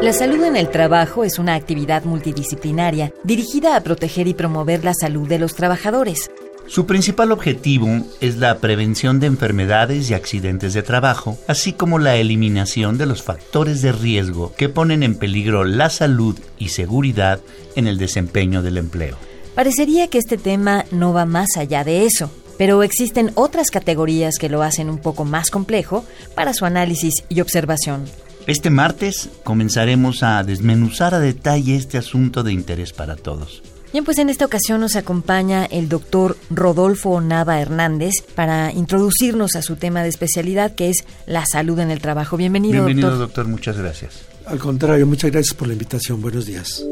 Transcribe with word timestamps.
La 0.00 0.12
salud 0.12 0.44
en 0.44 0.54
el 0.54 0.70
trabajo 0.70 1.24
es 1.24 1.40
una 1.40 1.56
actividad 1.56 2.04
multidisciplinaria 2.04 3.12
dirigida 3.24 3.74
a 3.74 3.80
proteger 3.80 4.28
y 4.28 4.34
promover 4.34 4.84
la 4.84 4.94
salud 4.94 5.28
de 5.28 5.40
los 5.40 5.56
trabajadores. 5.56 6.30
Su 6.68 6.86
principal 6.86 7.32
objetivo 7.32 7.88
es 8.20 8.36
la 8.36 8.58
prevención 8.58 9.18
de 9.18 9.26
enfermedades 9.26 10.08
y 10.08 10.14
accidentes 10.14 10.72
de 10.72 10.84
trabajo, 10.84 11.36
así 11.48 11.72
como 11.72 11.98
la 11.98 12.14
eliminación 12.14 12.96
de 12.96 13.06
los 13.06 13.24
factores 13.24 13.82
de 13.82 13.90
riesgo 13.90 14.52
que 14.56 14.68
ponen 14.68 15.02
en 15.02 15.16
peligro 15.16 15.64
la 15.64 15.90
salud 15.90 16.38
y 16.58 16.68
seguridad 16.68 17.40
en 17.74 17.88
el 17.88 17.98
desempeño 17.98 18.62
del 18.62 18.78
empleo. 18.78 19.16
Parecería 19.56 20.06
que 20.06 20.18
este 20.18 20.38
tema 20.38 20.84
no 20.92 21.12
va 21.12 21.26
más 21.26 21.56
allá 21.56 21.82
de 21.82 22.06
eso, 22.06 22.30
pero 22.56 22.84
existen 22.84 23.32
otras 23.34 23.72
categorías 23.72 24.36
que 24.38 24.48
lo 24.48 24.62
hacen 24.62 24.90
un 24.90 24.98
poco 24.98 25.24
más 25.24 25.50
complejo 25.50 26.04
para 26.36 26.54
su 26.54 26.66
análisis 26.66 27.24
y 27.28 27.40
observación. 27.40 28.04
Este 28.48 28.70
martes 28.70 29.28
comenzaremos 29.44 30.22
a 30.22 30.42
desmenuzar 30.42 31.14
a 31.14 31.20
detalle 31.20 31.76
este 31.76 31.98
asunto 31.98 32.42
de 32.42 32.54
interés 32.54 32.94
para 32.94 33.14
todos. 33.14 33.62
Bien, 33.92 34.06
pues 34.06 34.16
en 34.16 34.30
esta 34.30 34.46
ocasión 34.46 34.80
nos 34.80 34.96
acompaña 34.96 35.66
el 35.66 35.90
doctor 35.90 36.34
Rodolfo 36.48 37.20
Nava 37.20 37.60
Hernández 37.60 38.22
para 38.34 38.72
introducirnos 38.72 39.54
a 39.54 39.60
su 39.60 39.76
tema 39.76 40.02
de 40.02 40.08
especialidad 40.08 40.74
que 40.74 40.88
es 40.88 41.04
la 41.26 41.44
salud 41.44 41.78
en 41.78 41.90
el 41.90 42.00
trabajo. 42.00 42.38
Bienvenido, 42.38 42.86
Bienvenido 42.86 43.10
doctor. 43.10 43.26
doctor. 43.26 43.48
Muchas 43.48 43.76
gracias. 43.76 44.22
Al 44.46 44.58
contrario, 44.58 45.06
muchas 45.06 45.30
gracias 45.30 45.54
por 45.54 45.68
la 45.68 45.74
invitación. 45.74 46.22
Buenos 46.22 46.46
días. 46.46 46.82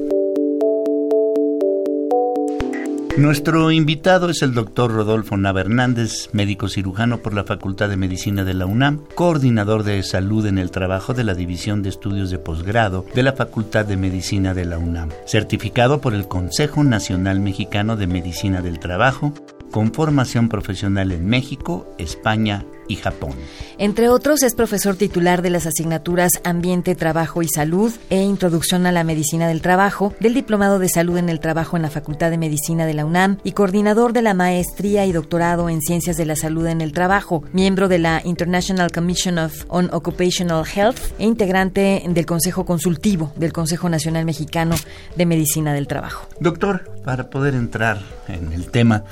Nuestro 3.16 3.72
invitado 3.72 4.28
es 4.28 4.42
el 4.42 4.52
doctor 4.52 4.92
Rodolfo 4.92 5.38
Nava 5.38 5.62
Hernández, 5.62 6.28
médico 6.34 6.68
cirujano 6.68 7.22
por 7.22 7.32
la 7.32 7.44
Facultad 7.44 7.88
de 7.88 7.96
Medicina 7.96 8.44
de 8.44 8.52
la 8.52 8.66
UNAM, 8.66 9.04
coordinador 9.14 9.84
de 9.84 10.02
salud 10.02 10.44
en 10.44 10.58
el 10.58 10.70
trabajo 10.70 11.14
de 11.14 11.24
la 11.24 11.32
División 11.32 11.82
de 11.82 11.88
Estudios 11.88 12.30
de 12.30 12.38
Posgrado 12.38 13.06
de 13.14 13.22
la 13.22 13.32
Facultad 13.32 13.86
de 13.86 13.96
Medicina 13.96 14.52
de 14.52 14.66
la 14.66 14.76
UNAM, 14.76 15.08
certificado 15.24 16.02
por 16.02 16.12
el 16.12 16.28
Consejo 16.28 16.84
Nacional 16.84 17.40
Mexicano 17.40 17.96
de 17.96 18.06
Medicina 18.06 18.60
del 18.60 18.78
Trabajo, 18.80 19.32
con 19.70 19.94
formación 19.94 20.50
profesional 20.50 21.10
en 21.10 21.26
México, 21.26 21.86
España 21.96 22.66
y 22.88 22.96
Japón. 22.96 23.32
Entre 23.78 24.08
otros, 24.08 24.42
es 24.42 24.54
profesor 24.54 24.96
titular 24.96 25.42
de 25.42 25.50
las 25.50 25.66
asignaturas 25.66 26.32
Ambiente, 26.44 26.94
Trabajo 26.94 27.42
y 27.42 27.48
Salud 27.48 27.92
e 28.10 28.22
Introducción 28.22 28.86
a 28.86 28.92
la 28.92 29.04
Medicina 29.04 29.48
del 29.48 29.60
Trabajo, 29.60 30.14
del 30.20 30.34
Diplomado 30.34 30.78
de 30.78 30.88
Salud 30.88 31.18
en 31.18 31.28
el 31.28 31.40
Trabajo 31.40 31.76
en 31.76 31.82
la 31.82 31.90
Facultad 31.90 32.30
de 32.30 32.38
Medicina 32.38 32.86
de 32.86 32.94
la 32.94 33.04
UNAM 33.04 33.38
y 33.44 33.52
coordinador 33.52 34.12
de 34.12 34.22
la 34.22 34.34
Maestría 34.34 35.06
y 35.06 35.12
Doctorado 35.12 35.68
en 35.68 35.80
Ciencias 35.80 36.16
de 36.16 36.26
la 36.26 36.36
Salud 36.36 36.66
en 36.66 36.80
el 36.80 36.92
Trabajo, 36.92 37.44
miembro 37.52 37.88
de 37.88 37.98
la 37.98 38.22
International 38.24 38.90
Commission 38.90 39.38
of 39.38 39.64
on 39.68 39.90
Occupational 39.92 40.64
Health 40.66 40.98
e 41.18 41.24
integrante 41.24 42.02
del 42.06 42.26
Consejo 42.26 42.64
Consultivo 42.64 43.32
del 43.36 43.52
Consejo 43.52 43.88
Nacional 43.88 44.24
Mexicano 44.24 44.74
de 45.16 45.26
Medicina 45.26 45.74
del 45.74 45.86
Trabajo. 45.86 46.26
Doctor, 46.40 46.90
para 47.04 47.30
poder 47.30 47.54
entrar 47.54 48.00
en 48.28 48.52
el 48.52 48.70
tema, 48.70 49.04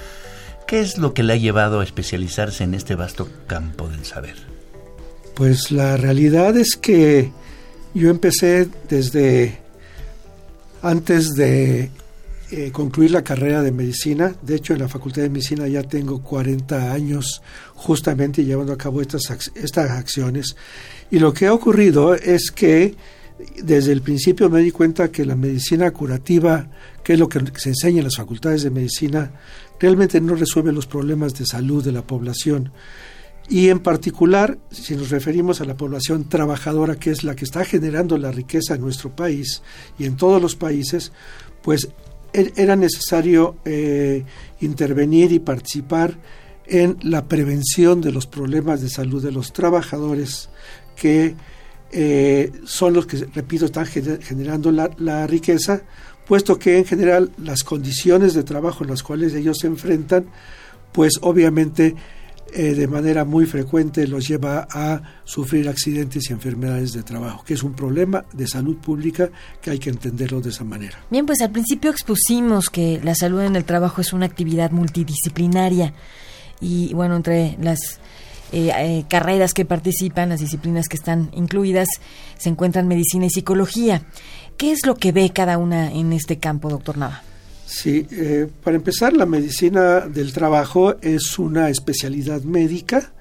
¿Qué 0.74 0.80
es 0.80 0.98
lo 0.98 1.14
que 1.14 1.22
le 1.22 1.34
ha 1.34 1.36
llevado 1.36 1.78
a 1.78 1.84
especializarse 1.84 2.64
en 2.64 2.74
este 2.74 2.96
vasto 2.96 3.28
campo 3.46 3.88
del 3.88 4.04
saber? 4.04 4.34
Pues 5.36 5.70
la 5.70 5.96
realidad 5.96 6.56
es 6.56 6.74
que 6.74 7.30
yo 7.94 8.10
empecé 8.10 8.66
desde 8.88 9.60
antes 10.82 11.36
de 11.36 11.90
eh, 12.50 12.72
concluir 12.72 13.12
la 13.12 13.22
carrera 13.22 13.62
de 13.62 13.70
medicina. 13.70 14.34
De 14.42 14.56
hecho, 14.56 14.72
en 14.72 14.80
la 14.80 14.88
Facultad 14.88 15.22
de 15.22 15.30
Medicina 15.30 15.68
ya 15.68 15.84
tengo 15.84 16.20
40 16.20 16.92
años 16.92 17.41
justamente 17.76 18.44
llevando 18.44 18.72
a 18.72 18.76
cabo 18.76 19.00
estas, 19.00 19.30
estas 19.54 19.92
acciones. 19.92 20.56
Y 21.08 21.20
lo 21.20 21.32
que 21.32 21.46
ha 21.46 21.54
ocurrido 21.54 22.16
es 22.16 22.50
que 22.50 22.96
desde 23.62 23.93
el 23.93 24.03
principio 24.03 24.49
me 24.49 24.61
di 24.61 24.71
cuenta 24.71 25.11
que 25.11 25.25
la 25.25 25.37
medicina 25.37 25.91
curativa, 25.91 26.69
que 27.03 27.15
es 27.15 27.19
lo 27.19 27.28
que 27.28 27.41
se 27.56 27.71
enseña 27.71 27.99
en 27.99 28.05
las 28.05 28.17
facultades 28.17 28.62
de 28.62 28.71
medicina, 28.71 29.33
realmente 29.81 30.21
no 30.21 30.34
resuelve 30.34 30.72
los 30.72 30.87
problemas 30.87 31.34
de 31.34 31.47
salud 31.47 31.84
de 31.84 31.93
la 31.93 32.06
población. 32.06 32.72
Y 33.49 33.69
en 33.69 33.81
particular, 33.81 34.59
si 34.71 34.97
nos 34.97 35.11
referimos 35.11 35.61
a 35.61 35.65
la 35.65 35.77
población 35.77 36.28
trabajadora, 36.28 36.97
que 36.97 37.11
es 37.11 37.25
la 37.25 37.37
que 37.37 37.45
está 37.45 37.65
generando 37.65 38.17
la 38.17 38.33
riqueza 38.33 38.75
en 38.75 38.81
nuestro 38.81 39.15
país 39.15 39.62
y 39.99 40.05
en 40.05 40.16
todos 40.16 40.41
los 40.41 40.56
países, 40.56 41.12
pues 41.62 41.89
e-, 42.33 42.53
era 42.56 42.77
necesario 42.77 43.56
eh, 43.65 44.25
intervenir 44.61 45.33
y 45.33 45.41
participar 45.41 46.16
en 46.66 46.97
la 47.03 47.27
prevención 47.27 48.01
de 48.01 48.12
los 48.12 48.27
problemas 48.27 48.81
de 48.81 48.89
salud 48.89 49.22
de 49.22 49.33
los 49.33 49.53
trabajadores 49.53 50.49
que 50.97 51.34
eh, 51.97 52.50
son 52.65 52.93
los 52.93 53.06
que, 53.06 53.25
repito, 53.34 53.66
están 53.66 53.87
generando 53.87 54.72
la 54.72 55.27
riqueza, 55.27 55.82
puesto 56.27 56.59
que 56.59 56.78
en 56.78 56.84
general 56.84 57.31
las 57.38 57.62
condiciones 57.62 58.34
de 58.34 58.43
trabajo 58.43 58.84
en 58.84 58.91
las 58.91 59.03
cuales 59.03 59.34
ellos 59.34 59.59
se 59.60 59.69
enfrentan, 59.69 60.27
pues 60.93 61.15
obviamente 61.21 61.94
eh, 62.53 62.75
de 62.75 62.87
manera 62.87 63.25
muy 63.25 63.47
frecuente 63.47 64.06
los 64.06 64.28
lleva 64.28 64.69
a 64.71 65.03
sufrir 65.25 65.69
accidentes 65.69 66.31
y 66.31 66.33
enfermedades 66.33 66.93
de 66.93 67.03
trabajo, 67.03 67.43
que 67.44 67.54
es 67.54 67.62
un 67.62 67.72
problema 67.72 68.25
de 68.33 68.47
salud 68.47 68.77
pública 68.77 69.28
que 69.60 69.71
hay 69.71 69.78
que 69.78 69.91
entenderlo 69.91 70.41
de 70.41 70.50
esa 70.50 70.62
manera. 70.62 70.99
Bien, 71.10 71.27
pues 71.27 71.41
al 71.41 71.50
principio 71.50 71.91
expusimos 71.91 72.71
que 72.71 73.00
la 73.03 73.15
salud 73.15 73.41
en 73.41 73.56
el 73.56 73.65
trabajo 73.65 74.00
es 74.00 74.12
una 74.12 74.27
actividad 74.27 74.71
multidisciplinaria 74.71 75.94
y 76.60 76.94
bueno, 76.94 77.16
entre 77.16 77.56
las 77.60 77.99
eh, 78.54 78.70
eh, 78.72 79.04
carreras 79.09 79.53
que 79.53 79.65
participan, 79.65 80.28
las 80.28 80.38
disciplinas 80.38 80.87
que 80.87 80.94
están 80.94 81.28
incluidas, 81.32 81.88
se 82.38 82.48
encuentran 82.48 82.87
medicina 82.87 83.26
y 83.26 83.31
psicología. 83.31 84.06
¿Qué 84.56 84.70
es 84.70 84.87
lo 84.87 84.94
que 84.94 85.10
ve 85.10 85.31
cada 85.34 85.59
una 85.59 85.91
en 85.91 86.12
este 86.12 86.38
campo, 86.38 86.70
doctor 86.70 86.97
Nava? 86.97 87.25
Sí, 87.66 88.06
eh, 88.12 88.47
para 88.62 88.76
empezar, 88.76 89.12
la 89.12 89.26
medicina 89.26 90.03
del 90.03 90.32
trabajo 90.32 90.94
es 91.00 91.37
una 91.41 91.69
especialidad 91.69 92.42
médica 92.42 93.12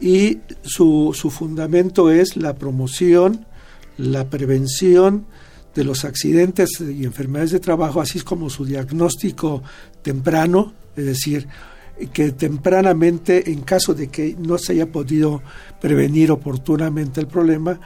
y 0.00 0.38
su, 0.62 1.10
su 1.12 1.30
fundamento 1.30 2.12
es 2.12 2.36
la 2.36 2.54
promoción, 2.54 3.44
la 3.96 4.30
prevención 4.30 5.26
de 5.74 5.82
los 5.82 6.04
accidentes 6.04 6.80
y 6.80 7.04
enfermedades 7.04 7.50
de 7.50 7.58
trabajo, 7.58 8.00
así 8.00 8.20
como 8.20 8.48
su 8.48 8.64
diagnóstico 8.64 9.64
temprano, 10.02 10.72
es 10.94 11.06
decir, 11.06 11.48
que 12.12 12.32
tempranamente, 12.32 13.50
en 13.52 13.60
caso 13.62 13.94
de 13.94 14.08
que 14.08 14.36
no 14.38 14.58
se 14.58 14.72
haya 14.72 14.90
podido 14.90 15.42
prevenir 15.80 16.30
oportunamente 16.30 17.20
el 17.20 17.26
problema, 17.26 17.78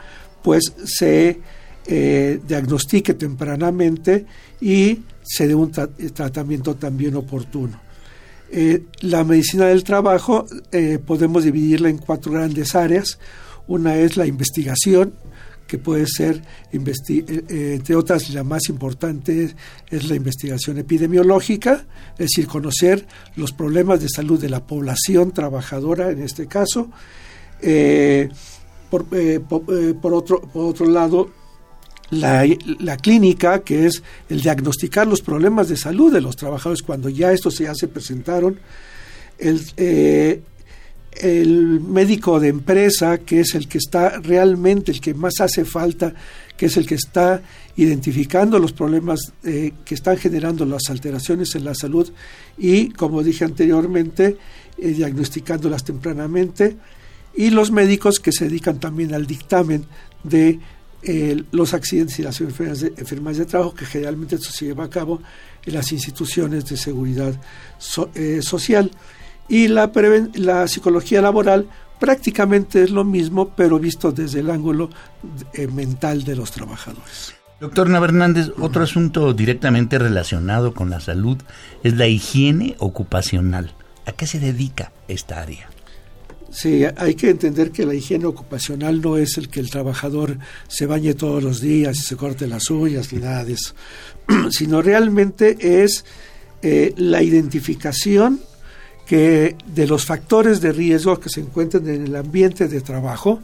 pues 0.43 0.73
se 0.85 1.41
eh, 1.87 2.41
diagnostique 2.47 3.15
tempranamente 3.15 4.27
y 4.61 5.01
se 5.23 5.49
dé 5.49 5.55
un 5.55 5.71
tratamiento 5.71 6.77
también 6.77 7.17
oportuno. 7.17 7.81
Eh, 8.51 8.85
la 9.01 9.25
medicina 9.25 9.67
del 9.67 9.83
trabajo 9.83 10.47
eh, 10.71 10.99
podemos 11.05 11.45
dividirla 11.45 11.89
en 11.89 11.99
cuatro 11.99 12.33
grandes 12.33 12.75
áreas. 12.75 13.19
Una 13.67 13.97
es 13.97 14.17
la 14.17 14.27
investigación, 14.27 15.15
que 15.67 15.79
puede 15.79 16.07
ser, 16.07 16.43
entre 16.73 17.97
otras, 17.97 18.31
la 18.31 18.45
más 18.45 18.69
importante 18.69 19.55
es 19.91 20.09
la 20.09 20.15
investigación 20.15 20.79
epidemiológica, 20.79 21.87
es 22.13 22.29
decir, 22.29 22.47
conocer 22.47 23.07
los 23.37 23.53
problemas 23.53 24.01
de 24.01 24.09
salud 24.09 24.41
de 24.41 24.49
la 24.49 24.67
población 24.67 25.33
trabajadora 25.33 26.11
en 26.11 26.23
este 26.23 26.47
caso. 26.47 26.91
por, 28.91 29.07
por, 29.07 30.15
otro, 30.15 30.41
por 30.43 30.67
otro 30.67 30.87
lado, 30.87 31.31
la, 32.11 32.97
clínica, 32.97 33.61
que 33.61 33.87
es 33.87 34.03
el 34.29 34.41
diagnosticar 34.41 35.07
los 35.07 35.23
problemas 35.23 35.69
de 35.69 35.77
salud 35.77 36.13
de 36.13 36.21
los 36.21 36.37
trabajadores 36.37 36.83
cuando 36.83 37.09
ya 37.09 37.33
estos 37.33 37.59
ya 37.59 37.75
se 37.75 37.89
presentaron, 37.89 38.61
el, 39.39 39.61
eh, 39.77 40.41
el 41.21 41.81
médico 41.81 42.41
de 42.41 42.49
empresa, 42.49 43.19
que 43.19 43.41
es 43.41 43.55
el 43.55 43.69
que 43.69 43.79
está 43.79 44.21
realmente, 44.21 44.93
el 44.93 45.01
que 45.01 45.15
más 45.15 45.41
hace 45.41 45.65
falta, 45.65 46.15
que 46.57 46.67
es 46.67 46.77
el 46.77 46.87
que 46.87 46.95
está 46.95 47.43
identificando 47.77 48.59
los 48.59 48.73
problemas 48.73 49.33
eh, 49.45 49.73
que 49.85 49.95
están 49.95 50.17
generando 50.17 50.65
las 50.65 50.89
alteraciones 50.89 51.55
en 51.55 51.65
la 51.65 51.75
salud 51.75 52.11
y, 52.57 52.91
como 52.91 53.23
dije 53.23 53.45
anteriormente, 53.45 54.37
eh, 54.79 54.89
diagnosticándolas 54.89 55.85
tempranamente, 55.85 56.77
y 57.35 57.51
los 57.51 57.71
médicos 57.71 58.19
que 58.19 58.33
se 58.33 58.47
dedican 58.47 58.81
también 58.81 59.13
al 59.13 59.27
dictamen 59.27 59.85
de 60.25 60.59
los 61.53 61.73
accidentes 61.73 62.19
y 62.19 62.23
las 62.23 62.41
enfermedades 62.41 63.39
de, 63.39 63.45
trabajo, 63.45 63.75
que 63.75 63.87
generalmente 63.87 64.35
esto 64.35 64.51
se 64.51 64.65
lleva 64.65 64.85
a 64.85 64.91
cabo 64.91 65.23
en 65.65 65.75
las 65.75 65.93
instituciones 65.93 66.65
de 66.65 66.77
seguridad 66.77 67.41
eh, 68.15 68.41
social. 68.43 68.91
Y 69.49 69.69
la, 69.69 69.91
la 70.35 70.69
psicología 70.69 71.23
laboral 71.23 71.69
prácticamente 71.99 72.83
es 72.83 72.91
lo 72.91 73.05
mismo, 73.05 73.51
pero 73.57 73.79
visto 73.79 74.13
desde 74.13 74.41
el 74.41 74.51
ángulo 74.51 74.91
eh, 75.53 75.67
mental 75.69 76.25
de 76.25 76.37
los 76.37 76.51
trabajadores. 76.51 77.35
Doctor 77.59 77.91
Hernández, 77.91 78.51
otro 78.59 78.83
asunto 78.83 79.33
directamente 79.33 79.99
relacionado 79.99 80.75
con 80.75 80.91
la 80.91 81.01
salud 81.01 81.39
es 81.83 81.95
la 81.97 82.07
higiene 82.07 82.77
ocupacional. 82.79 83.73
¿A 84.05 84.13
qué 84.13 84.27
se 84.27 84.39
dedica 84.39 84.93
esta 85.09 85.41
área? 85.41 85.69
Sí, 86.51 86.85
hay 86.97 87.15
que 87.15 87.31
entender 87.31 87.71
que 87.71 87.87
la 87.87 87.95
higiene 87.95 88.27
ocupacional 88.27 89.01
no 89.01 89.17
es 89.17 89.37
el 89.37 89.49
que 89.49 89.61
el 89.61 89.71
trabajador 89.71 90.39
se 90.69 90.87
bañe 90.87 91.15
todos 91.15 91.43
los 91.43 91.61
días 91.61 91.99
y 91.99 92.03
se 92.03 92.17
corte 92.17 92.47
las 92.47 92.71
uñas 92.71 93.13
ni 93.13 93.21
nada 93.21 93.45
de 93.45 93.55
eso, 93.55 93.75
sino 94.51 94.81
realmente 94.81 95.83
es 95.83 96.05
eh, 96.63 96.95
la 96.97 97.23
identificación 97.23 98.41
que 99.07 99.57
de 99.65 99.87
los 99.87 100.05
factores 100.05 100.61
de 100.61 100.73
riesgo 100.73 101.19
que 101.19 101.31
se 101.31 101.41
encuentran 101.41 101.89
en 101.89 102.07
el 102.07 102.17
ambiente 102.17 102.67
de 102.67 102.81
trabajo 102.81 103.41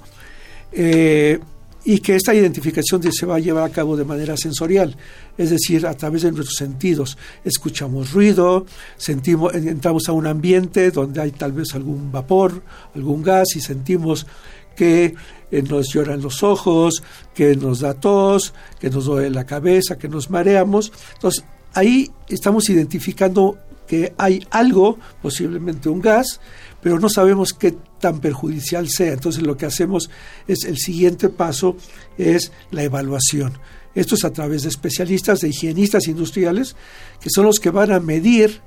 eh, 0.72 1.38
y 1.84 2.00
que 2.00 2.16
esta 2.16 2.34
identificación 2.34 3.02
se 3.12 3.26
va 3.26 3.36
a 3.36 3.38
llevar 3.38 3.64
a 3.64 3.72
cabo 3.72 3.96
de 3.96 4.04
manera 4.04 4.36
sensorial, 4.36 4.96
es 5.38 5.50
decir, 5.50 5.86
a 5.86 5.94
través 5.94 6.22
de 6.22 6.32
nuestros 6.32 6.56
sentidos. 6.56 7.16
Escuchamos 7.44 8.12
ruido, 8.12 8.66
sentimos, 8.96 9.54
entramos 9.54 10.08
a 10.08 10.12
un 10.12 10.26
ambiente 10.26 10.90
donde 10.90 11.20
hay 11.20 11.30
tal 11.30 11.52
vez 11.52 11.74
algún 11.74 12.10
vapor, 12.10 12.62
algún 12.94 13.22
gas 13.22 13.56
y 13.56 13.60
sentimos 13.60 14.26
que 14.76 15.14
eh, 15.50 15.62
nos 15.62 15.92
lloran 15.92 16.22
los 16.22 16.42
ojos, 16.42 17.02
que 17.34 17.54
nos 17.56 17.80
da 17.80 17.94
tos, 17.94 18.52
que 18.80 18.90
nos 18.90 19.04
duele 19.04 19.30
la 19.30 19.44
cabeza, 19.44 19.96
que 19.96 20.08
nos 20.08 20.30
mareamos. 20.30 20.92
Entonces, 21.14 21.44
ahí 21.74 22.10
estamos 22.28 22.68
identificando 22.68 23.58
que 23.92 24.14
hay 24.16 24.42
algo, 24.50 24.98
posiblemente 25.20 25.90
un 25.90 26.00
gas, 26.00 26.40
pero 26.80 26.98
no 26.98 27.10
sabemos 27.10 27.52
qué 27.52 27.76
tan 28.00 28.20
perjudicial 28.20 28.88
sea. 28.88 29.12
Entonces 29.12 29.42
lo 29.42 29.58
que 29.58 29.66
hacemos 29.66 30.08
es 30.48 30.64
el 30.64 30.78
siguiente 30.78 31.28
paso 31.28 31.76
es 32.16 32.52
la 32.70 32.84
evaluación. 32.84 33.58
Esto 33.94 34.14
es 34.14 34.24
a 34.24 34.32
través 34.32 34.62
de 34.62 34.70
especialistas, 34.70 35.40
de 35.40 35.50
higienistas 35.50 36.08
industriales, 36.08 36.74
que 37.20 37.28
son 37.28 37.44
los 37.44 37.60
que 37.60 37.68
van 37.68 37.92
a 37.92 38.00
medir 38.00 38.62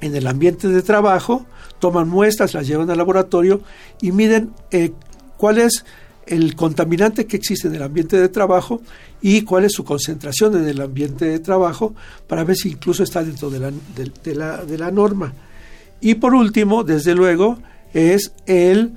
en 0.00 0.14
el 0.14 0.28
ambiente 0.28 0.68
de 0.68 0.82
trabajo, 0.82 1.44
toman 1.80 2.08
muestras, 2.08 2.54
las 2.54 2.68
llevan 2.68 2.88
al 2.88 2.98
laboratorio 2.98 3.62
y 4.00 4.12
miden 4.12 4.52
eh, 4.70 4.92
cuál 5.38 5.58
es 5.58 5.84
el 6.26 6.54
contaminante 6.54 7.26
que 7.26 7.36
existe 7.36 7.68
en 7.68 7.74
el 7.74 7.82
ambiente 7.82 8.16
de 8.16 8.28
trabajo 8.28 8.80
y 9.20 9.42
cuál 9.42 9.64
es 9.64 9.72
su 9.72 9.84
concentración 9.84 10.56
en 10.56 10.68
el 10.68 10.80
ambiente 10.80 11.24
de 11.24 11.38
trabajo 11.40 11.94
para 12.26 12.44
ver 12.44 12.56
si 12.56 12.70
incluso 12.70 13.02
está 13.02 13.22
dentro 13.24 13.50
de 13.50 13.58
la, 13.58 13.70
de, 14.64 14.78
la, 14.78 14.90
norma. 14.90 15.32
Y 16.00 16.14
por 16.14 16.34
último, 16.34 16.84
desde 16.84 17.14
luego, 17.14 17.58
es 17.92 18.32
el 18.46 18.92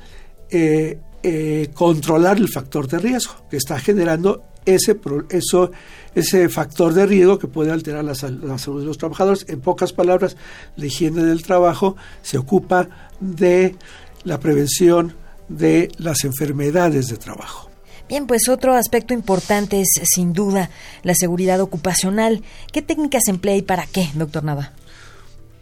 eh, 0.49 0.99
eh, 1.23 1.69
controlar 1.73 2.37
el 2.37 2.49
factor 2.49 2.87
de 2.87 2.99
riesgo 2.99 3.33
que 3.49 3.57
está 3.57 3.79
generando 3.79 4.43
ese, 4.65 4.99
eso, 5.29 5.71
ese 6.15 6.47
factor 6.49 6.93
de 6.93 7.05
riesgo 7.05 7.39
que 7.39 7.47
puede 7.47 7.71
alterar 7.71 8.03
la, 8.03 8.13
la, 8.13 8.57
salud 8.57 8.79
de 8.79 8.85
los 8.85 8.97
trabajadores. 8.97 9.45
En 9.49 9.59
pocas 9.59 9.91
palabras, 9.91 10.37
la 10.75 10.85
higiene 10.85 11.23
del 11.23 11.43
trabajo 11.43 11.95
se 12.21 12.37
ocupa 12.37 12.87
de 13.19 13.75
la 14.23 14.39
prevención 14.39 15.15
de 15.49 15.91
las 15.97 16.23
enfermedades 16.23 17.07
de 17.07 17.17
trabajo. 17.17 17.69
Bien, 18.09 18.27
pues 18.27 18.49
otro 18.49 18.73
aspecto 18.73 19.13
importante 19.13 19.81
es 19.81 19.89
sin 20.03 20.33
duda 20.33 20.69
la 21.03 21.15
seguridad 21.15 21.61
ocupacional. 21.61 22.43
¿Qué 22.71 22.81
técnicas 22.81 23.23
emplea 23.27 23.55
y 23.55 23.61
para 23.61 23.85
qué, 23.85 24.09
doctor 24.15 24.43
Nava? 24.43 24.71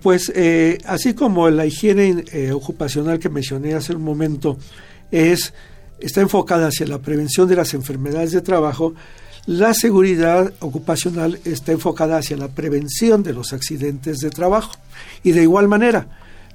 Pues 0.01 0.31
eh, 0.35 0.79
así 0.85 1.13
como 1.13 1.49
la 1.49 1.65
higiene 1.65 2.25
eh, 2.31 2.51
ocupacional 2.51 3.19
que 3.19 3.29
mencioné 3.29 3.75
hace 3.75 3.93
un 3.93 4.03
momento 4.03 4.57
es 5.11 5.53
está 5.99 6.21
enfocada 6.21 6.67
hacia 6.67 6.87
la 6.87 6.97
prevención 6.97 7.47
de 7.47 7.55
las 7.55 7.75
enfermedades 7.75 8.31
de 8.31 8.41
trabajo, 8.41 8.95
la 9.45 9.73
seguridad 9.73 10.53
ocupacional 10.59 11.39
está 11.45 11.71
enfocada 11.71 12.17
hacia 12.17 12.37
la 12.37 12.49
prevención 12.49 13.23
de 13.23 13.33
los 13.33 13.53
accidentes 13.53 14.17
de 14.19 14.29
trabajo. 14.29 14.71
Y 15.23 15.31
de 15.31 15.43
igual 15.43 15.67
manera, 15.67 16.07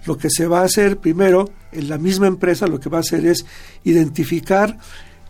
lo 0.07 0.17
que 0.17 0.31
se 0.31 0.47
va 0.47 0.61
a 0.61 0.65
hacer 0.65 0.99
primero 0.99 1.51
en 1.73 1.89
la 1.89 1.99
misma 1.99 2.27
empresa, 2.27 2.67
lo 2.67 2.81
que 2.81 2.89
va 2.89 2.99
a 2.99 3.01
hacer 3.01 3.27
es 3.27 3.45
identificar 3.85 4.79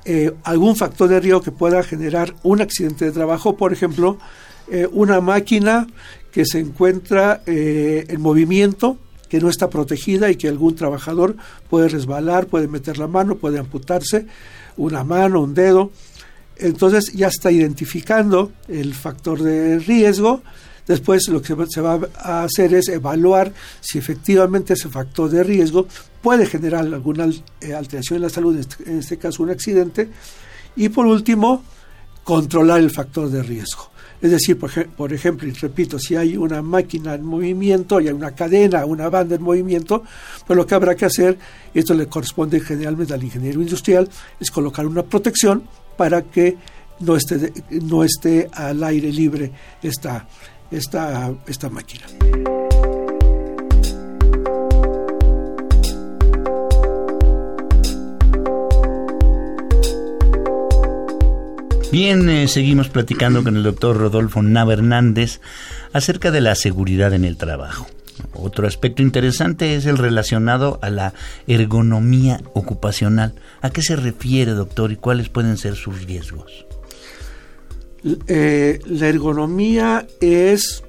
eh, 0.05 0.32
algún 0.44 0.76
factor 0.76 1.08
de 1.08 1.19
riesgo 1.19 1.43
que 1.43 1.50
pueda 1.50 1.82
generar 1.82 2.34
un 2.43 2.61
accidente 2.61 3.06
de 3.06 3.12
trabajo, 3.12 3.56
por 3.56 3.73
ejemplo, 3.73 4.19
eh, 4.70 4.87
una 4.93 5.20
máquina 5.20 5.87
que 6.31 6.44
se 6.44 6.61
encuentra 6.61 7.43
eh, 7.46 8.05
en 8.08 8.20
movimiento, 8.20 8.99
que 9.28 9.40
no 9.40 9.49
está 9.49 9.69
protegida 9.70 10.31
y 10.31 10.37
que 10.37 10.49
algún 10.49 10.76
trabajador 10.76 11.37
puede 11.69 11.88
resbalar, 11.88 12.46
puede 12.46 12.69
meter 12.69 12.99
la 12.99 13.08
mano, 13.08 13.37
puede 13.37 13.58
amputarse 13.58 14.26
una 14.76 15.02
mano, 15.02 15.40
un 15.40 15.55
dedo. 15.55 15.90
Entonces 16.58 17.12
ya 17.12 17.28
está 17.28 17.50
identificando 17.50 18.52
el 18.69 18.94
factor 18.94 19.43
de 19.43 19.78
riesgo, 19.78 20.43
Después 20.87 21.29
lo 21.29 21.43
que 21.43 21.55
se 21.69 21.81
va 21.81 21.99
a 22.15 22.44
hacer 22.44 22.75
es 22.75 22.88
evaluar 22.88 23.53
si 23.81 23.99
efectivamente 23.99 24.75
ese 24.75 24.88
factor 24.88 25.31
de 25.31 25.43
riesgo 25.43 25.87
puede 26.23 26.47
generar 26.47 26.81
alguna 26.81 27.29
eh, 27.61 27.75
alteración 27.75 28.17
en 28.17 28.23
la 28.23 28.31
salud, 28.31 28.56
este, 28.56 28.88
en 28.88 28.99
este 28.99 29.19
caso 29.19 29.43
un 29.43 29.50
accidente. 29.50 30.09
Y 30.77 30.88
por 30.88 31.06
último, 31.06 31.65
controlar 32.23 32.81
el 32.81 32.91
factor 32.91 33.31
de 33.31 33.43
riesgo. 33.43 33.91
Es 34.21 34.31
decir, 34.31 34.59
por, 34.59 35.12
ejemplo, 35.12 35.47
y 35.47 35.53
repito, 35.53 35.99
si 35.99 36.17
hay 36.17 36.37
una 36.37 36.62
máquina 36.62 37.15
en 37.15 37.25
movimiento, 37.25 38.00
y 38.00 38.09
hay 38.09 38.15
una 38.15 38.35
cadena, 38.35 38.87
una 38.87 39.09
banda 39.11 39.37
en 39.37 39.43
movimiento, 39.43 40.03
pues 40.47 40.56
lo 40.56 40.67
que 40.67 40.75
habrá 40.75 40.94
que 40.94 41.05
hacer, 41.05 41.38
y 41.75 41.81
esto 41.81 41.93
le 41.94 42.06
corresponde 42.06 42.61
generalmente 42.61 43.12
al 43.12 43.23
ingeniero 43.23 43.61
industrial, 43.61 44.09
es 44.41 44.50
colocar 44.50 44.87
una 44.87 45.03
protección 45.03 45.65
para 45.97 46.23
que 46.23 46.56
no 47.00 47.17
esté, 47.17 47.53
no 47.71 48.03
esté 48.03 48.49
al 48.53 48.83
aire 48.85 49.12
libre 49.12 49.53
esta, 49.83 50.27
esta, 50.70 51.32
esta 51.46 51.68
máquina. 51.70 52.06
Bien, 61.92 62.28
eh, 62.28 62.48
seguimos 62.48 62.88
platicando 62.88 63.44
con 63.44 63.56
el 63.56 63.62
doctor 63.62 63.96
Rodolfo 63.96 64.42
Nava 64.42 64.73
Hernández 64.73 65.40
acerca 65.92 66.30
de 66.30 66.40
la 66.40 66.54
seguridad 66.54 67.14
en 67.14 67.25
el 67.25 67.37
trabajo. 67.37 67.87
Otro 68.35 68.66
aspecto 68.66 69.02
interesante 69.02 69.76
es 69.76 69.87
el 69.87 69.96
relacionado 69.96 70.78
a 70.82 70.90
la 70.90 71.14
ergonomía 71.46 72.40
ocupacional. 72.54 73.35
¿A 73.62 73.70
qué 73.70 73.82
se 73.82 73.96
refiere, 73.96 74.52
doctor, 74.52 74.92
y 74.92 74.96
cuáles 74.96 75.28
pueden 75.28 75.56
ser 75.56 75.75
sus 75.75 76.04
riesgos? 76.04 76.66
Eh, 78.28 78.78
la 78.86 79.08
ergonomía 79.08 80.06
es 80.20 80.84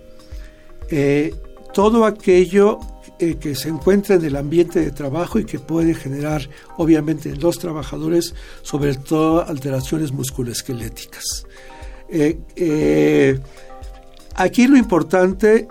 eh, 0.91 1.33
todo 1.74 2.05
aquello 2.05 2.79
eh, 3.17 3.38
que 3.39 3.55
se 3.55 3.69
encuentra 3.69 4.15
en 4.15 4.25
el 4.25 4.36
ambiente 4.36 4.79
de 4.79 4.91
trabajo 4.91 5.39
y 5.39 5.45
que 5.45 5.57
puede 5.57 5.95
generar, 5.95 6.47
obviamente, 6.77 7.29
en 7.29 7.39
los 7.39 7.57
trabajadores, 7.57 8.36
sobre 8.62 8.93
todo 8.93 9.43
alteraciones 9.43 10.12
musculoesqueléticas. 10.12 11.47
aquí 14.36 14.67
lo 14.67 14.77
importante 14.77 15.67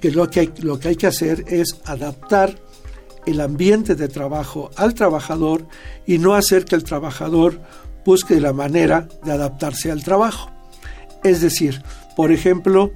que 0.00 0.12
lo 0.12 0.30
que, 0.30 0.40
hay, 0.40 0.52
lo 0.62 0.78
que 0.78 0.88
hay 0.88 0.96
que 0.96 1.08
hacer 1.08 1.44
es 1.48 1.80
adaptar 1.84 2.54
el 3.26 3.40
ambiente 3.40 3.96
de 3.96 4.08
trabajo 4.08 4.70
al 4.76 4.94
trabajador 4.94 5.66
y 6.06 6.18
no 6.18 6.34
hacer 6.34 6.64
que 6.64 6.76
el 6.76 6.84
trabajador 6.84 7.60
busque 8.04 8.40
la 8.40 8.52
manera 8.52 9.08
de 9.24 9.32
adaptarse 9.32 9.90
al 9.90 10.02
trabajo. 10.04 10.59
Es 11.22 11.40
decir, 11.40 11.82
por 12.16 12.32
ejemplo, 12.32 12.92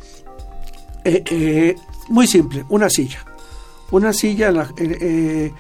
eh, 1.05 1.23
eh, 1.31 1.77
muy 2.09 2.27
simple, 2.27 2.65
una 2.69 2.89
silla. 2.89 3.25
Una 3.91 4.13
silla, 4.13 4.53
eh, 4.79 5.53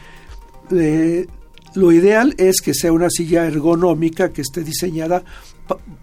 lo 1.74 1.92
ideal 1.92 2.34
es 2.38 2.60
que 2.60 2.74
sea 2.74 2.92
una 2.92 3.10
silla 3.10 3.46
ergonómica 3.46 4.32
que 4.32 4.42
esté 4.42 4.62
diseñada 4.62 5.22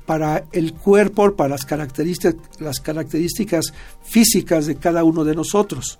para 0.05 0.45
el 0.51 0.73
cuerpo, 0.73 1.35
para 1.35 1.49
las 1.49 1.65
características, 1.65 2.35
las 2.59 2.79
características 2.79 3.73
físicas 4.03 4.65
de 4.65 4.75
cada 4.75 5.03
uno 5.03 5.23
de 5.23 5.35
nosotros. 5.35 5.99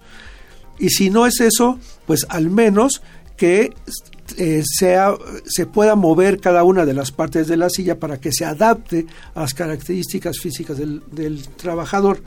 Y 0.79 0.89
si 0.89 1.09
no 1.09 1.25
es 1.25 1.39
eso, 1.41 1.79
pues 2.05 2.25
al 2.29 2.49
menos 2.49 3.01
que 3.37 3.73
eh, 4.37 4.63
se 4.65 5.65
pueda 5.65 5.95
mover 5.95 6.39
cada 6.39 6.63
una 6.63 6.85
de 6.85 6.93
las 6.93 7.11
partes 7.11 7.47
de 7.47 7.57
la 7.57 7.69
silla 7.69 7.99
para 7.99 8.19
que 8.19 8.31
se 8.31 8.45
adapte 8.45 9.05
a 9.33 9.41
las 9.41 9.53
características 9.53 10.39
físicas 10.39 10.77
del, 10.77 11.47
trabajador. 11.57 12.21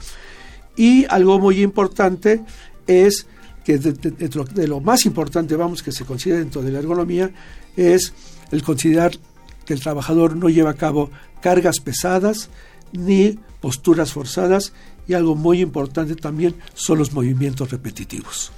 Y 0.77 1.05
algo 1.09 1.39
muy 1.39 1.63
importante 1.63 2.43
es 2.87 3.27
que 3.65 3.79
de, 3.79 4.69
lo 4.69 4.81
más 4.81 5.07
importante, 5.07 5.57
vamos, 5.57 5.83
que 5.83 5.93
se 5.93 6.05
considera 6.05 6.41
dentro 6.41 6.63
de 6.63 6.73
la 6.73 6.81
ergonomía, 6.81 7.31
es 7.77 8.13
el 8.51 8.63
considerar 8.63 9.13
que 9.65 9.75
el 9.75 9.81
trabajador 9.81 10.37
no 10.37 10.49
lleva 10.49 10.71
a 10.71 10.75
cabo 10.75 11.11
cargas 11.41 11.81
pesadas 11.81 12.51
ni 12.93 13.39
posturas 13.61 14.13
forzadas 14.13 14.73
y 15.07 15.15
algo 15.15 15.35
muy 15.35 15.61
importante 15.61 16.15
también 16.17 16.55
son 16.75 16.99
los 16.99 17.13
movimientos 17.13 17.71
repetitivos. 17.71 18.53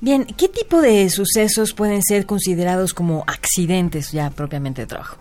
Bien, 0.00 0.26
¿qué 0.26 0.48
tipo 0.48 0.82
de 0.82 1.08
sucesos 1.08 1.72
pueden 1.72 2.02
ser 2.02 2.26
considerados 2.26 2.92
como 2.92 3.24
accidentes 3.26 4.12
ya 4.12 4.30
propiamente 4.30 4.82
de 4.82 4.86
trabajo? 4.86 5.16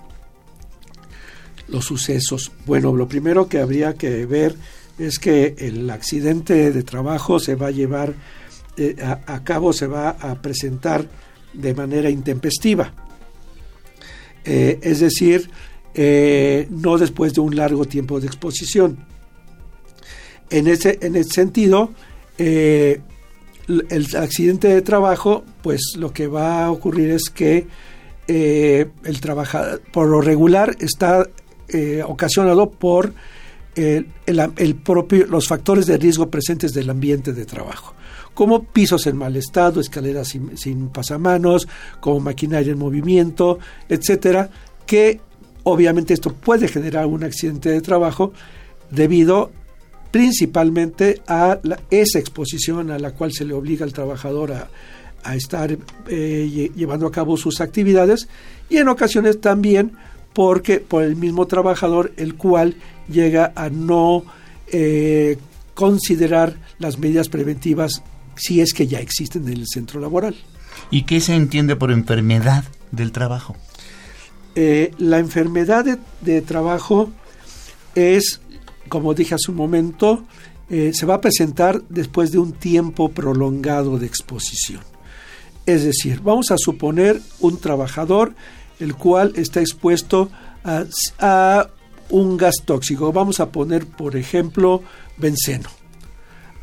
Los 1.69 1.85
sucesos. 1.85 2.51
Bueno, 2.65 2.93
lo 2.93 3.07
primero 3.07 3.47
que 3.47 3.59
habría 3.59 3.93
que 3.93 4.25
ver 4.25 4.55
es 4.99 5.17
que 5.17 5.55
el 5.57 5.89
accidente 5.89 6.71
de 6.71 6.83
trabajo 6.83 7.39
se 7.39 7.55
va 7.55 7.67
a 7.67 7.71
llevar 7.71 8.13
eh, 8.75 8.95
a, 9.01 9.43
cabo, 9.43 9.71
se 9.71 9.87
va 9.87 10.09
a 10.09 10.35
presentar 10.41 11.07
de 11.53 11.73
manera 11.73 12.09
intempestiva. 12.09 12.93
Eh, 14.43 14.77
es 14.81 14.99
decir, 14.99 15.49
eh, 15.93 16.67
no 16.69 16.97
después 16.97 17.33
de 17.33 17.39
un 17.39 17.55
largo 17.55 17.85
tiempo 17.85 18.19
de 18.19 18.27
exposición. 18.27 18.97
En 20.49 20.67
ese, 20.67 20.99
en 21.01 21.15
ese 21.15 21.31
sentido, 21.31 21.91
el 23.67 24.15
accidente 24.15 24.67
de 24.67 24.81
trabajo, 24.81 25.43
pues 25.61 25.95
lo 25.97 26.13
que 26.13 26.27
va 26.27 26.65
a 26.65 26.71
ocurrir 26.71 27.09
es 27.11 27.29
que 27.29 27.67
el 28.27 29.21
trabajador, 29.21 29.81
por 29.91 30.07
lo 30.07 30.21
regular, 30.21 30.75
está 30.79 31.27
ocasionado 32.05 32.69
por 32.69 33.13
el, 33.75 34.75
propio, 34.83 35.27
los 35.27 35.47
factores 35.47 35.85
de 35.85 35.97
riesgo 35.97 36.29
presentes 36.29 36.73
del 36.73 36.89
ambiente 36.89 37.33
de 37.33 37.45
trabajo, 37.45 37.93
como 38.33 38.63
pisos 38.63 39.05
en 39.07 39.17
mal 39.17 39.35
estado, 39.35 39.79
escaleras 39.79 40.29
sin, 40.55 40.89
pasamanos, 40.89 41.67
como 41.99 42.19
maquinaria 42.19 42.71
en 42.71 42.79
movimiento, 42.79 43.59
etcétera, 43.89 44.49
que 44.85 45.19
obviamente 45.63 46.13
esto 46.13 46.33
puede 46.33 46.67
generar 46.67 47.05
un 47.05 47.23
accidente 47.23 47.69
de 47.69 47.81
trabajo 47.81 48.31
debido 48.91 49.51
principalmente 50.15 51.21
a 51.27 51.59
esa 51.89 52.19
exposición 52.19 52.89
a 52.89 52.97
la 52.97 53.11
cual 53.11 53.33
se 53.33 53.43
le 53.43 53.53
obliga 53.53 53.83
al 53.83 53.91
trabajador 53.91 54.53
a, 54.53 55.35
estar 55.35 55.77
eh, 56.07 56.71
llevando 56.73 57.05
a 57.05 57.11
cabo 57.11 57.35
sus 57.35 57.59
actividades 57.59 58.29
y 58.69 58.77
en 58.77 58.87
ocasiones 58.87 59.41
también 59.41 59.91
porque 60.31 60.79
por 60.79 61.03
el 61.03 61.17
mismo 61.17 61.47
trabajador 61.47 62.13
el 62.15 62.35
cual 62.35 62.75
llega 63.09 63.51
a 63.57 63.69
no 63.69 64.23
eh, 64.71 65.37
considerar 65.73 66.55
las 66.79 66.97
medidas 66.97 67.27
preventivas 67.27 68.01
si 68.37 68.61
es 68.61 68.73
que 68.73 68.87
ya 68.87 69.01
existen 69.01 69.49
en 69.49 69.57
el 69.57 69.67
centro 69.67 69.99
laboral. 69.99 70.37
¿Y 70.91 71.03
qué 71.03 71.19
se 71.19 71.35
entiende 71.35 71.75
por 71.75 71.91
enfermedad 71.91 72.63
del 72.93 73.11
trabajo? 73.11 73.57
Eh, 74.55 74.91
la 74.97 75.19
enfermedad 75.19 75.99
de, 76.21 76.41
trabajo 76.41 77.11
es, 77.95 78.39
como 78.89 79.13
dije 79.13 79.35
hace 79.35 79.51
un 79.51 79.57
momento, 79.57 80.23
eh, 80.69 80.91
se 80.93 81.05
va 81.05 81.15
a 81.15 81.21
presentar 81.21 81.81
después 81.89 82.31
de 82.31 82.39
un 82.39 82.53
tiempo 82.53 83.09
prolongado 83.09 83.97
de 83.97 84.07
exposición. 84.07 84.81
Es 85.65 85.83
decir, 85.83 86.21
vamos 86.21 86.51
a 86.51 86.57
suponer 86.57 87.21
un 87.39 87.59
trabajador 87.59 88.35
el 88.79 88.95
cual 88.95 89.33
está 89.35 89.61
expuesto 89.61 90.29
a 91.19 91.69
un 92.09 92.37
gas 92.37 92.55
tóxico. 92.65 93.11
Vamos 93.11 93.39
a 93.39 93.51
poner, 93.51 93.85
por 93.85 94.15
ejemplo, 94.15 94.83
benceno. 95.17 95.69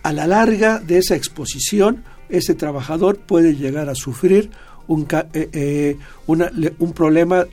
A 0.02 0.12
la 0.12 0.26
larga 0.26 0.79
de 0.79 0.99
esa 0.99 1.14
exposición, 1.17 2.05
ese 2.29 2.55
trabajador 2.55 3.19
puede 3.19 3.57
llegar 3.57 3.88
a 3.88 3.95
sufrir 3.95 4.50
un, 4.88 5.07
eh, 5.33 5.49
eh, 5.52 5.97
un 6.26 6.93
problema 6.93 7.47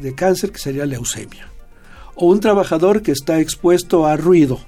de 0.00 0.14
cáncer 0.14 0.52
que 0.52 0.58
sería 0.58 0.86
leucemia. 0.86 1.50
O 2.16 2.26
un 2.26 2.40
trabajador 2.40 3.02
que 3.02 3.12
está 3.12 3.40
expuesto 3.40 4.06
a 4.06 4.16
ruido. 4.16 4.58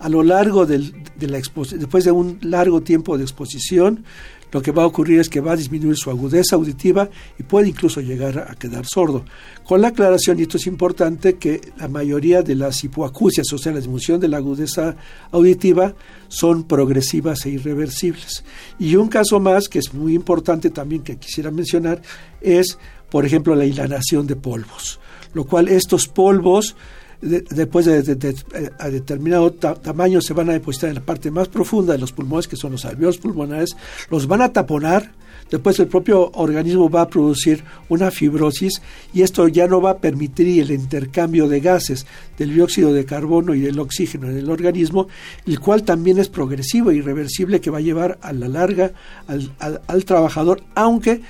A 0.00 0.08
lo 0.08 0.22
largo 0.22 0.66
del, 0.66 0.92
de 1.16 1.28
la 1.28 1.38
después 1.38 2.04
de 2.04 2.10
un 2.10 2.38
largo 2.42 2.82
tiempo 2.82 3.16
de 3.16 3.24
exposición, 3.24 4.04
lo 4.50 4.62
que 4.62 4.72
va 4.72 4.82
a 4.82 4.86
ocurrir 4.86 5.20
es 5.20 5.28
que 5.28 5.40
va 5.40 5.52
a 5.52 5.56
disminuir 5.56 5.96
su 5.96 6.10
agudeza 6.10 6.56
auditiva 6.56 7.10
y 7.38 7.42
puede 7.42 7.68
incluso 7.68 8.00
llegar 8.00 8.46
a 8.50 8.54
quedar 8.54 8.86
sordo. 8.86 9.24
Con 9.64 9.82
la 9.82 9.88
aclaración, 9.88 10.38
y 10.38 10.42
esto 10.42 10.56
es 10.56 10.66
importante, 10.66 11.36
que 11.36 11.60
la 11.76 11.88
mayoría 11.88 12.42
de 12.42 12.54
las 12.54 12.82
hipoacusias, 12.82 13.52
o 13.52 13.58
sea, 13.58 13.72
la 13.72 13.78
disminución 13.78 14.20
de 14.20 14.28
la 14.28 14.38
agudeza 14.38 14.96
auditiva, 15.32 15.94
son 16.28 16.64
progresivas 16.64 17.44
e 17.44 17.50
irreversibles. 17.50 18.44
Y 18.78 18.96
un 18.96 19.08
caso 19.08 19.38
más 19.38 19.68
que 19.68 19.80
es 19.80 19.92
muy 19.92 20.14
importante 20.14 20.70
también 20.70 21.02
que 21.02 21.18
quisiera 21.18 21.50
mencionar 21.50 22.00
es, 22.40 22.78
por 23.10 23.26
ejemplo, 23.26 23.54
la 23.54 23.66
inhalación 23.66 24.26
de 24.26 24.36
polvos, 24.36 24.98
lo 25.34 25.44
cual 25.44 25.68
estos 25.68 26.08
polvos 26.08 26.76
después 27.20 27.86
de, 27.86 28.34
a 28.78 28.88
determinado 28.90 29.50
tamaño 29.52 30.20
se 30.20 30.34
van 30.34 30.50
a 30.50 30.52
depositar 30.52 30.90
en 30.90 30.96
la 30.96 31.02
parte 31.02 31.30
más 31.30 31.48
profunda 31.48 31.92
de 31.92 31.98
los 31.98 32.12
pulmones, 32.12 32.46
que 32.46 32.56
son 32.56 32.72
los 32.72 32.84
alveolos 32.84 33.18
pulmonares, 33.18 33.76
los 34.10 34.26
van 34.26 34.42
a 34.42 34.52
taponar, 34.52 35.12
después 35.50 35.78
el 35.78 35.88
propio 35.88 36.30
organismo 36.34 36.90
va 36.90 37.02
a 37.02 37.08
producir 37.08 37.64
una 37.88 38.10
fibrosis 38.10 38.80
y 39.12 39.22
esto 39.22 39.48
ya 39.48 39.66
no 39.66 39.80
va 39.80 39.90
a 39.90 39.98
permitir 39.98 40.60
el 40.60 40.70
intercambio 40.70 41.48
de 41.48 41.60
gases 41.60 42.06
del 42.36 42.54
dióxido 42.54 42.92
de 42.92 43.04
carbono 43.04 43.54
y 43.54 43.60
del 43.60 43.78
oxígeno 43.78 44.28
en 44.28 44.38
el 44.38 44.50
organismo, 44.50 45.08
el 45.46 45.58
cual 45.60 45.82
también 45.82 46.18
es 46.18 46.28
progresivo 46.28 46.90
e 46.90 46.96
irreversible 46.96 47.60
que 47.60 47.70
va 47.70 47.78
a 47.78 47.82
llevar 47.82 48.18
a 48.22 48.32
la 48.32 48.48
larga 48.48 48.92
al, 49.26 49.52
al 49.58 50.04
trabajador, 50.04 50.62
aunque 50.74 51.20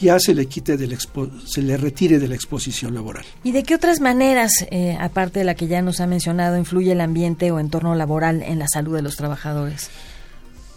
ya 0.00 0.18
se 0.18 0.34
le 0.34 0.46
quite 0.46 0.76
del 0.76 0.96
se 1.46 1.62
le 1.62 1.76
retire 1.76 2.18
de 2.18 2.28
la 2.28 2.34
exposición 2.34 2.94
laboral. 2.94 3.24
¿Y 3.42 3.52
de 3.52 3.62
qué 3.62 3.74
otras 3.74 4.00
maneras, 4.00 4.52
eh, 4.70 4.96
aparte 5.00 5.40
de 5.40 5.44
la 5.44 5.54
que 5.54 5.66
ya 5.66 5.82
nos 5.82 6.00
ha 6.00 6.06
mencionado, 6.06 6.56
influye 6.56 6.92
el 6.92 7.00
ambiente 7.00 7.50
o 7.50 7.58
entorno 7.58 7.94
laboral 7.94 8.42
en 8.42 8.58
la 8.58 8.66
salud 8.68 8.94
de 8.94 9.02
los 9.02 9.16
trabajadores? 9.16 9.90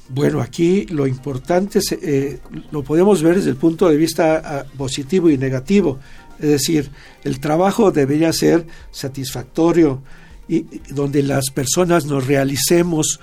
Bueno, 0.09 0.41
aquí 0.41 0.85
lo 0.88 1.07
importante 1.07 1.79
eh, 2.01 2.39
lo 2.71 2.83
podemos 2.83 3.24
ver 3.24 3.35
desde 3.38 3.50
el 3.50 3.55
punto 3.55 3.89
de 3.89 3.97
vista 3.97 4.41
ah, 4.43 4.65
positivo 4.77 5.29
y 5.29 5.38
negativo. 5.38 6.00
Es 6.39 6.50
decir, 6.50 6.91
el 7.24 7.39
trabajo 7.39 7.91
debería 7.91 8.31
ser 8.33 8.67
satisfactorio 8.91 10.01
y 10.47 10.65
donde 10.89 11.24
las 11.24 11.50
personas 11.50 12.05
nos 12.05 12.27
realicemos 12.27 13.19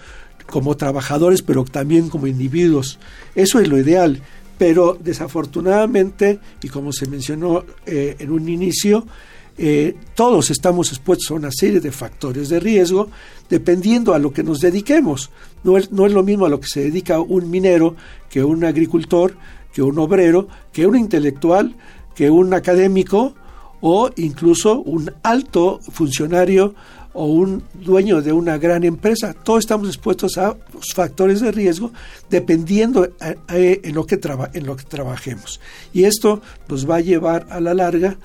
como 0.46 0.76
trabajadores, 0.76 1.42
pero 1.42 1.64
también 1.64 2.08
como 2.08 2.26
individuos. 2.26 2.98
Eso 3.34 3.60
es 3.60 3.68
lo 3.68 3.78
ideal 3.78 4.20
pero 4.62 4.96
desafortunadamente, 5.00 6.38
y 6.62 6.68
como 6.68 6.92
se 6.92 7.08
mencionó 7.08 7.64
eh, 7.84 8.14
en 8.20 8.30
un 8.30 8.48
inicio, 8.48 9.04
eh, 9.58 9.96
todos 10.14 10.50
estamos 10.50 10.88
expuestos 10.90 11.30
a 11.30 11.34
una 11.34 11.50
serie 11.50 11.80
de 11.80 11.92
factores 11.92 12.48
de 12.48 12.60
riesgo 12.60 13.08
dependiendo 13.48 14.14
a 14.14 14.18
lo 14.18 14.32
que 14.32 14.42
nos 14.42 14.60
dediquemos. 14.60 15.30
No 15.64 15.76
es, 15.76 15.92
no 15.92 16.06
es 16.06 16.12
lo 16.12 16.22
mismo 16.22 16.46
a 16.46 16.48
lo 16.48 16.60
que 16.60 16.68
se 16.68 16.80
dedica 16.80 17.20
un 17.20 17.50
minero 17.50 17.96
que 18.30 18.42
un 18.42 18.64
agricultor, 18.64 19.34
que 19.72 19.82
un 19.82 19.98
obrero, 19.98 20.48
que 20.72 20.86
un 20.86 20.96
intelectual, 20.96 21.74
que 22.14 22.30
un 22.30 22.54
académico 22.54 23.34
o 23.80 24.10
incluso 24.16 24.80
un 24.80 25.12
alto 25.22 25.80
funcionario 25.90 26.74
o 27.14 27.26
un 27.26 27.62
dueño 27.74 28.22
de 28.22 28.32
una 28.32 28.58
gran 28.58 28.84
empresa. 28.84 29.34
Todos 29.34 29.60
estamos 29.60 29.88
expuestos 29.88 30.38
a 30.38 30.56
factores 30.94 31.40
de 31.40 31.52
riesgo 31.52 31.92
dependiendo 32.30 33.08
en, 33.48 33.94
lo 33.94 34.06
que 34.06 34.18
en 34.54 34.66
lo 34.66 34.76
que 34.76 34.84
trabajemos. 34.84 35.60
Y 35.92 36.04
esto 36.04 36.40
nos 36.68 36.88
va 36.88 36.96
a 36.96 37.00
llevar 37.00 37.46
a 37.50 37.60
la 37.60 37.74
larga, 37.74 38.16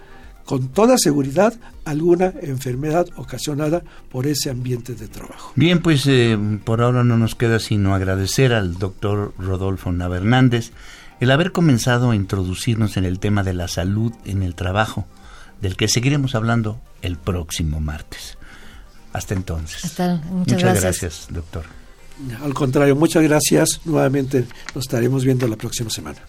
con 0.47 0.69
toda 0.69 0.97
seguridad, 0.97 1.53
alguna 1.83 2.33
enfermedad 2.41 3.05
ocasionada 3.17 3.83
por 4.09 4.27
ese 4.27 4.49
ambiente 4.49 4.95
de 4.95 5.09
trabajo. 5.09 5.51
Bien, 5.55 5.81
pues 5.81 6.07
eh, 6.07 6.39
por 6.63 6.81
ahora 6.81 7.03
no 7.03 7.17
nos 7.17 7.35
queda 7.35 7.59
sino 7.59 7.93
agradecer 7.93 8.53
al 8.53 8.75
doctor 8.79 9.33
Rodolfo 9.37 9.91
Navernández 9.91 10.71
el 11.19 11.31
haber 11.31 11.51
comenzado 11.51 12.11
a 12.11 12.15
introducirnos 12.15 12.95
en 12.95 13.03
el 13.03 13.19
tema 13.19 13.43
de 13.43 13.53
la 13.53 13.67
salud 13.67 14.13
en 14.23 14.41
el 14.41 14.55
trabajo, 14.55 15.05
del 15.61 15.75
que 15.75 15.89
seguiremos 15.89 16.33
hablando 16.33 16.79
el 17.01 17.17
próximo 17.17 17.81
martes. 17.81 18.37
Hasta 19.11 19.33
entonces. 19.33 19.99
muchas, 20.31 20.81
gracias. 20.81 21.27
doctor. 21.29 21.65
Al 22.41 22.53
contrario, 22.53 22.95
muchas 22.95 23.21
gracias. 23.21 23.81
Nuevamente 23.83 24.45
nos 24.73 24.85
estaremos 24.85 25.25
viendo 25.25 25.45
la 25.45 25.57
próxima 25.57 25.89
semana. 25.89 26.19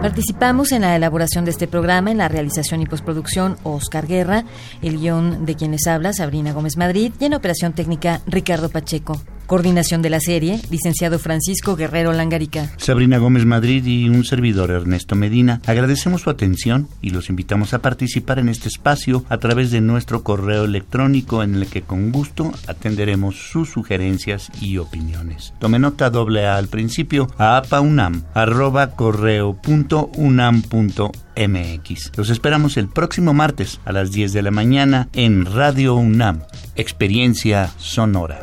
Participamos 0.00 0.72
en 0.72 0.82
la 0.82 0.94
elaboración 0.94 1.44
de 1.44 1.50
este 1.50 1.66
programa, 1.66 2.10
en 2.10 2.18
la 2.18 2.28
realización 2.28 2.80
y 2.80 2.86
postproducción 2.86 3.56
Oscar 3.64 4.06
Guerra, 4.06 4.44
el 4.80 4.98
guion 4.98 5.44
de 5.44 5.56
quienes 5.56 5.86
habla 5.86 6.12
Sabrina 6.12 6.52
Gómez 6.52 6.76
Madrid 6.76 7.12
y 7.18 7.24
en 7.24 7.34
operación 7.34 7.72
técnica 7.72 8.20
Ricardo 8.26 8.68
Pacheco. 8.68 9.20
Coordinación 9.48 10.02
de 10.02 10.10
la 10.10 10.20
serie, 10.20 10.60
licenciado 10.70 11.18
Francisco 11.18 11.74
Guerrero 11.74 12.12
Langarica. 12.12 12.70
Sabrina 12.76 13.16
Gómez 13.16 13.46
Madrid 13.46 13.82
y 13.86 14.06
un 14.10 14.22
servidor 14.22 14.70
Ernesto 14.70 15.16
Medina. 15.16 15.62
Agradecemos 15.64 16.20
su 16.20 16.28
atención 16.28 16.86
y 17.00 17.10
los 17.10 17.30
invitamos 17.30 17.72
a 17.72 17.78
participar 17.78 18.38
en 18.40 18.50
este 18.50 18.68
espacio 18.68 19.24
a 19.30 19.38
través 19.38 19.70
de 19.70 19.80
nuestro 19.80 20.22
correo 20.22 20.66
electrónico 20.66 21.42
en 21.42 21.54
el 21.54 21.66
que 21.66 21.80
con 21.80 22.12
gusto 22.12 22.52
atenderemos 22.66 23.36
sus 23.50 23.70
sugerencias 23.70 24.50
y 24.60 24.76
opiniones. 24.76 25.54
Tome 25.58 25.78
nota 25.78 26.10
doble 26.10 26.46
A 26.46 26.56
al 26.58 26.68
principio 26.68 27.28
a 27.38 27.56
apaunam 27.56 28.24
arroba 28.34 28.90
correo. 28.96 29.58
Los 32.16 32.30
esperamos 32.30 32.76
el 32.76 32.88
próximo 32.88 33.32
martes 33.32 33.80
a 33.86 33.92
las 33.92 34.12
10 34.12 34.34
de 34.34 34.42
la 34.42 34.50
mañana 34.50 35.08
en 35.14 35.46
Radio 35.46 35.94
UNAM, 35.94 36.42
Experiencia 36.76 37.70
Sonora. 37.78 38.42